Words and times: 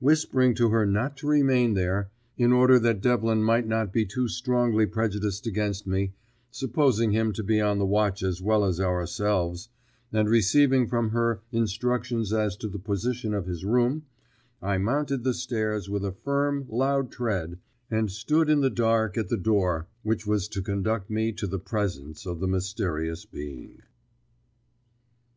Whispering 0.00 0.56
to 0.56 0.70
her 0.70 0.84
not 0.84 1.16
to 1.18 1.28
remain 1.28 1.74
there, 1.74 2.10
in 2.36 2.52
order 2.52 2.80
that 2.80 3.00
Devlin 3.00 3.44
might 3.44 3.64
not 3.64 3.92
be 3.92 4.04
too 4.04 4.26
strongly 4.26 4.86
prejudiced 4.86 5.46
against 5.46 5.86
me 5.86 6.14
supposing 6.50 7.12
him 7.12 7.32
to 7.34 7.44
be 7.44 7.60
on 7.60 7.78
the 7.78 7.86
watch 7.86 8.24
as 8.24 8.42
well 8.42 8.64
as 8.64 8.80
ourselves 8.80 9.68
and 10.12 10.28
receiving 10.28 10.88
from 10.88 11.10
her 11.10 11.42
instructions 11.52 12.32
as 12.32 12.56
to 12.56 12.66
the 12.68 12.80
position 12.80 13.32
of 13.32 13.46
his 13.46 13.64
room, 13.64 14.02
I 14.60 14.78
mounted 14.78 15.22
the 15.22 15.32
stairs 15.32 15.88
with 15.88 16.04
a 16.04 16.10
firm, 16.10 16.66
loud 16.68 17.12
tread, 17.12 17.60
and 17.88 18.10
stood 18.10 18.50
in 18.50 18.62
the 18.62 18.70
dark 18.70 19.16
at 19.16 19.28
the 19.28 19.36
door 19.36 19.86
which 20.02 20.26
was 20.26 20.48
to 20.48 20.60
conduct 20.60 21.08
me 21.08 21.30
to 21.34 21.46
the 21.46 21.60
presence 21.60 22.26
of 22.26 22.40
the 22.40 22.48
mysterious 22.48 23.24
being. 23.24 23.80